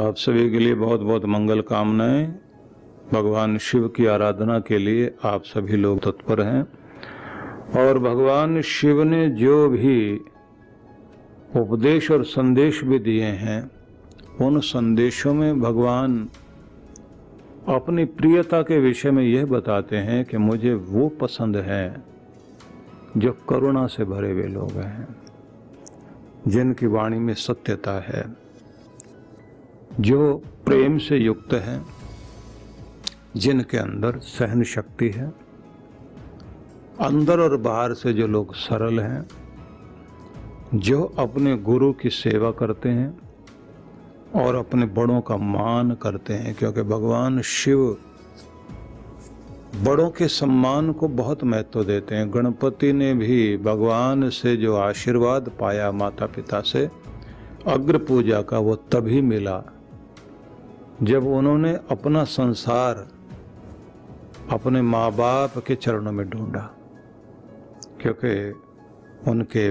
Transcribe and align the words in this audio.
आप 0.00 0.16
सभी 0.16 0.50
के 0.50 0.58
लिए 0.58 0.74
बहुत 0.74 1.00
बहुत 1.00 1.24
मंगल 1.24 1.60
कामनाएँ। 1.60 2.26
भगवान 3.12 3.58
शिव 3.58 3.88
की 3.88 4.06
आराधना 4.06 4.58
के 4.60 4.78
लिए 4.78 5.14
आप 5.24 5.42
सभी 5.44 5.76
लोग 5.76 5.98
तत्पर 5.98 6.40
हैं। 6.40 6.62
और 7.82 7.98
भगवान 7.98 8.60
शिव 8.62 9.02
ने 9.02 9.28
जो 9.28 9.68
भी 9.68 10.20
उपदेश 11.56 12.10
और 12.10 12.24
संदेश 12.24 12.84
भी 12.84 12.98
दिए 12.98 13.24
हैं, 13.24 13.70
उन 14.40 14.60
संदेशों 14.60 15.34
में 15.34 15.60
भगवान 15.60 16.28
अपनी 17.68 18.04
प्रियता 18.04 18.62
के 18.62 18.80
विषय 18.80 19.10
में 19.10 19.24
यह 19.24 19.46
बताते 19.46 19.96
हैं 19.96 20.24
कि 20.24 20.36
मुझे 20.36 20.74
वो 20.74 21.08
पसंद 21.08 21.56
है 21.56 22.04
जो 23.16 23.32
करुणा 23.48 23.86
से 23.86 24.04
भरे 24.04 24.32
हुए 24.32 24.46
लोग 24.46 24.70
हैं, 24.70 25.16
जिनकी 26.48 26.86
वाणी 26.86 27.18
में 27.18 27.34
सत्यता 27.34 28.00
है। 28.00 28.45
जो 30.00 30.42
प्रेम 30.64 30.98
से 30.98 31.16
युक्त 31.16 31.54
हैं, 31.54 31.86
जिनके 33.36 33.78
अंदर 33.78 34.18
सहन 34.18 34.62
शक्ति 34.62 35.08
है, 35.08 35.32
अंदर 37.00 37.40
और 37.40 37.56
बाहर 37.56 37.94
से 37.94 38.12
जो 38.12 38.26
लोग 38.26 38.54
सरल 38.54 39.00
हैं, 39.00 39.28
जो 40.74 41.02
अपने 41.18 41.56
गुरु 41.56 41.92
की 41.92 42.10
सेवा 42.10 42.50
करते 42.50 42.88
हैं 42.88 43.20
और 44.34 44.54
अपने 44.54 44.86
बड़ों 44.86 45.20
का 45.20 45.36
मान 45.36 45.94
करते 45.94 46.34
हैं, 46.34 46.54
क्योंकि 46.54 46.82
भगवान 46.82 47.40
शिव 47.40 47.96
बड़ों 49.84 50.10
के 50.10 50.28
सम्मान 50.28 50.92
को 50.92 51.08
बहुत 51.08 51.44
महत्व 51.44 51.84
देते 51.84 52.14
हैं। 52.14 52.34
गणपति 52.34 52.92
ने 52.92 53.14
भी 53.14 53.56
भगवान 53.56 54.30
से 54.30 54.56
जो 54.56 54.76
आशीर्वाद 54.76 55.52
पाया 55.60 55.92
माता 55.92 56.26
पिता 56.26 56.60
से, 56.60 56.90
अग्र 57.66 57.98
पूजा 57.98 58.42
का 58.42 58.58
वो 58.58 58.76
तभी 58.76 59.20
मिला 59.20 59.75
जब 61.02 61.26
उन्होंने 61.26 61.72
अपना 61.90 62.22
संसार 62.24 63.06
अपने 64.52 64.82
माँ 64.82 65.10
बाप 65.12 65.58
के 65.58 65.74
चरणों 65.74 66.12
में 66.12 66.28
ढूंढा, 66.30 66.60
क्योंकि 68.02 69.30
उनके 69.30 69.68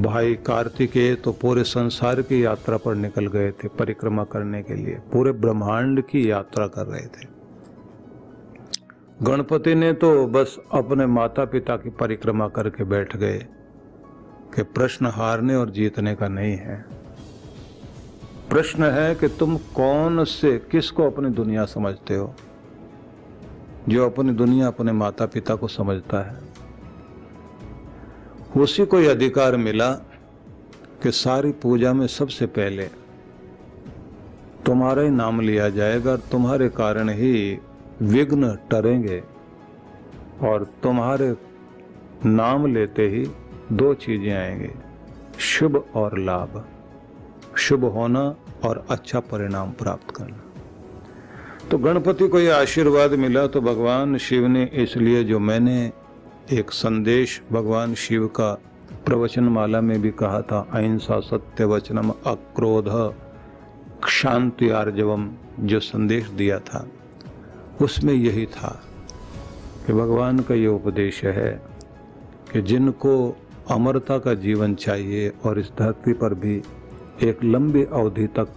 भाई 0.00 0.34
कार्तिकेय 0.46 1.14
तो 1.14 1.32
पूरे 1.32 1.64
संसार 1.64 2.22
की 2.22 2.44
यात्रा 2.44 2.76
पर 2.76 2.94
निकल 2.94 3.26
गए 3.26 3.50
थे 3.52 3.68
परिक्रमा 3.68 4.24
करने 4.24 4.62
के 4.62 4.74
लिए, 4.74 4.94
पूरे 5.12 5.32
ब्रह्मांड 5.32 6.02
की 6.02 6.30
यात्रा 6.30 6.66
कर 6.66 6.86
रहे 6.86 7.06
थे। 7.06 7.26
गणपति 9.22 9.74
ने 9.74 9.92
तो 9.92 10.26
बस 10.26 10.56
अपने 10.72 11.06
माता 11.06 11.44
पिता 11.44 11.76
की 11.76 11.90
परिक्रमा 11.90 12.48
करके 12.48 12.84
बैठ 12.84 13.16
गए 13.16 13.38
कि 14.54 14.62
प्रश्न 14.62 15.06
हारने 15.06 15.54
और 15.54 15.70
जीतने 15.70 16.14
का 16.14 16.28
नहीं 16.28 16.56
है। 16.56 16.84
प्रश्न 18.50 18.84
है 18.84 19.14
कि 19.14 19.28
तुम 19.28 19.56
कौन 19.56 20.24
से, 20.24 20.58
किसको 20.58 21.02
अपनी 21.02 21.30
दुनिया 21.30 21.64
समझते 21.64 22.14
हो? 22.14 22.34
जो 23.88 24.06
अपनी 24.06 24.32
दुनिया 24.32 24.66
अपने 24.66 24.92
माता 24.92 25.26
पिता 25.26 25.54
को 25.54 25.68
समझता 25.68 26.30
है। 26.30 26.38
उसी 28.62 28.86
को 28.86 29.00
यह 29.00 29.10
अधिकार 29.10 29.56
मिला 29.56 29.92
कि 31.02 31.10
सारी 31.10 31.52
पूजा 31.52 31.92
में 31.92 32.06
सबसे 32.06 32.46
पहले 32.46 32.84
तुम्हारा 34.66 35.02
ही 35.02 35.10
नाम 35.10 35.40
लिया 35.40 35.68
जाएगा 35.68 36.10
और 36.10 36.16
तुम्हारे 36.16 36.68
कारण 36.68 37.08
ही 37.08 37.58
विघ्न 38.02 38.58
टरेंगे 38.70 39.22
और 40.42 40.64
तुम्हारे 40.82 41.36
नाम 42.26 42.66
लेते 42.66 43.08
ही 43.08 43.30
दो 43.72 43.94
चीज़ें 43.94 44.32
आएँगे, 44.32 44.74
शुभ 45.38 45.84
और 45.94 46.18
लाभ। 46.18 46.64
शुभ 47.58 47.84
होना 47.84 48.22
और 48.64 48.84
अच्छा 48.90 49.20
परिणाम 49.22 49.70
प्राप्त 49.72 50.10
करना। 50.16 50.42
तो 51.70 51.78
गणपति 51.78 52.28
को 52.28 52.40
यह 52.40 52.56
आशीर्वाद 52.56 53.12
मिला 53.14 53.46
तो 53.46 53.60
भगवान 53.60 54.16
शिव 54.18 54.46
ने 54.46 54.64
इसलिए 54.74 55.22
जो 55.24 55.38
मैंने 55.40 55.80
एक 56.52 56.70
संदेश 56.72 57.40
भगवान 57.52 57.94
शिव 57.94 58.26
का 58.36 58.52
प्रवचन 59.06 59.44
माला 59.44 59.80
में 59.80 60.00
भी 60.02 60.10
कहा 60.12 60.40
था, 60.42 60.60
अहिंसा 60.72 61.18
सत्य 61.20 61.64
वचनम 61.64 62.10
अक्रोध 62.26 62.88
शांति 64.08 64.68
आर्जवम, 64.70 65.28
जो 65.60 65.80
संदेश 65.80 66.28
दिया 66.30 66.58
था, 66.60 66.86
उसमें 67.82 68.14
यही 68.14 68.46
था 68.46 68.70
कि 69.86 69.92
भगवान 69.92 70.38
का 70.40 70.54
ये 70.54 70.66
उपदेश 70.66 71.22
है 71.24 71.50
कि 72.52 72.62
जिनको 72.62 73.14
अमरता 73.70 74.18
का 74.18 74.34
जीवन 74.36 74.74
चाहिए 74.76 75.32
और 75.44 75.58
इस 75.58 75.70
धरती 75.78 76.12
पर 76.12 76.34
भी 76.34 76.60
एक 77.22 77.44
लंबी 77.44 77.84
अवधि 77.84 78.26
तक 78.26 78.48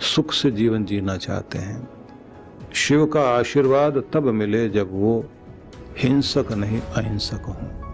सुख 0.00 0.32
से 0.32 0.50
जीवन 0.50 0.84
जीना 0.84 1.16
चाहते 1.16 1.58
हैं। 1.58 1.88
शिव 2.74 3.06
का 3.06 3.22
आशीर्वाद 3.22 4.04
तब 4.12 4.22
मिले 4.22 4.68
जब 4.68 4.88
वो 4.92 5.24
हिंसक 5.98 6.52
नहीं 6.52 6.80
अहिंसक 6.80 7.42
हों। 7.42 7.91